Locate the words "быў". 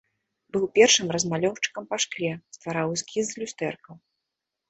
0.55-0.63